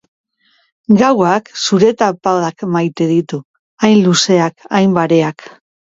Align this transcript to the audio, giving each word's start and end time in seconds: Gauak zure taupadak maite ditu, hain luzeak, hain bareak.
Gauak 1.01 1.51
zure 1.65 1.91
taupadak 2.01 2.65
maite 2.77 3.07
ditu, 3.13 3.39
hain 3.89 4.03
luzeak, 4.07 4.69
hain 4.79 4.97
bareak. 5.01 5.51